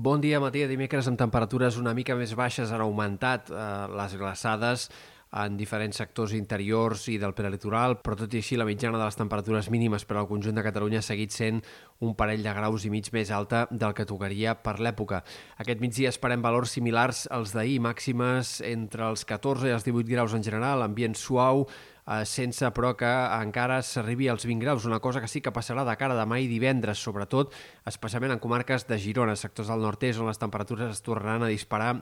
[0.00, 4.86] Bon dia, matí dimecres amb temperatures una mica més baixes han augmentat eh, les glaçades
[5.30, 9.18] en diferents sectors interiors i del prelitoral, però tot i així la mitjana de les
[9.18, 11.60] temperatures mínimes per al conjunt de Catalunya ha seguit sent
[12.00, 15.22] un parell de graus i mig més alta del que tocaria per l'època.
[15.62, 20.34] Aquest migdia esperem valors similars als d'ahir, màximes entre els 14 i els 18 graus
[20.34, 21.66] en general, ambient suau,
[22.10, 25.84] eh, sense però que encara s'arribi als 20 graus, una cosa que sí que passarà
[25.86, 27.54] de cara demà i divendres, sobretot,
[27.86, 32.00] especialment en comarques de Girona, sectors del nord-est, on les temperatures es tornaran a disparar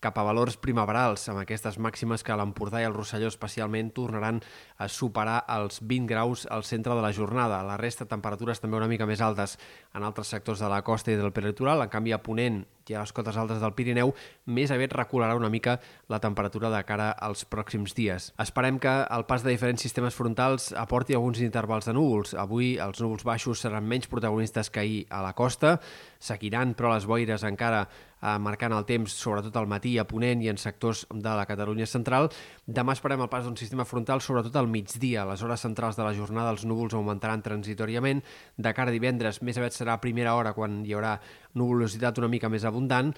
[0.00, 4.40] cap a valors primaverals, amb aquestes màximes que l'Empordà i el Rosselló especialment tornaran
[4.80, 7.60] a superar els 20 graus al centre de la jornada.
[7.68, 9.58] La resta, temperatures també una mica més altes
[9.94, 11.84] en altres sectors de la costa i del peritoral.
[11.84, 14.12] En canvi, a Ponent i a les cotes altes del Pirineu,
[14.50, 15.78] més aviat recularà una mica
[16.10, 18.30] la temperatura de cara als pròxims dies.
[18.42, 22.34] Esperem que el pas de diferents sistemes frontals aporti alguns intervals de núvols.
[22.34, 25.78] Avui els núvols baixos seran menys protagonistes que ahir a la costa,
[26.18, 27.86] seguiran però les boires encara
[28.20, 31.88] eh, marcant el temps, sobretot al matí a Ponent i en sectors de la Catalunya
[31.88, 32.30] central.
[32.66, 35.24] Demà esperem el pas d'un sistema frontal, sobretot al migdia.
[35.24, 38.22] A les hores centrals de la jornada els núvols augmentaran transitoriament.
[38.56, 41.16] De cara a divendres, més aviat serà a primera hora quan hi haurà
[41.54, 43.14] nuvolositat una mica més abundant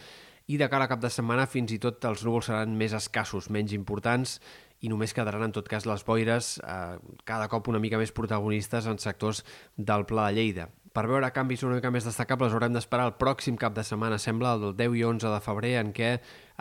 [0.51, 3.49] i de cara a cap de setmana fins i tot els núvols seran més escassos,
[3.51, 4.39] menys importants
[4.83, 8.89] i només quedaran en tot cas les boires eh, cada cop una mica més protagonistes
[8.91, 9.45] en sectors
[9.77, 10.69] del Pla de Lleida.
[10.93, 14.57] Per veure canvis una mica més destacables haurem d'esperar el pròxim cap de setmana, sembla
[14.59, 16.11] el 10 i 11 de febrer, en què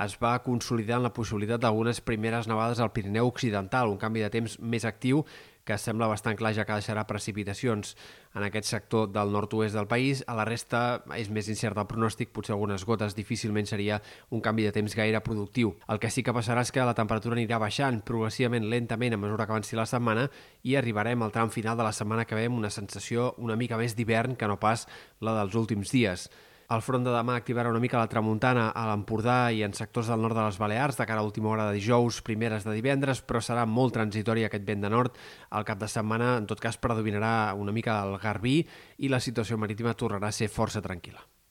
[0.05, 4.55] es va consolidant la possibilitat d'algunes primeres nevades al Pirineu Occidental, un canvi de temps
[4.61, 5.25] més actiu
[5.65, 7.95] que sembla bastant clar ja que deixarà precipitacions
[8.35, 10.23] en aquest sector del nord-oest del país.
[10.27, 14.67] A la resta és més incert el pronòstic, potser algunes gotes difícilment seria un canvi
[14.67, 15.75] de temps gaire productiu.
[15.87, 19.45] El que sí que passarà és que la temperatura anirà baixant progressivament, lentament, a mesura
[19.45, 20.29] que avanci la setmana
[20.63, 23.95] i arribarem al tram final de la setmana que ve una sensació una mica més
[23.95, 24.87] d'hivern que no pas
[25.19, 26.29] la dels últims dies.
[26.71, 30.21] El front de demà activarà una mica la tramuntana a l'Empordà i en sectors del
[30.23, 33.41] nord de les Balears de cara a última hora de dijous, primeres de divendres, però
[33.43, 35.19] serà molt transitori aquest vent de nord.
[35.49, 38.61] Al cap de setmana, en tot cas, predominarà una mica el garbí
[39.03, 41.31] i la situació marítima tornarà a ser força tranquil·la.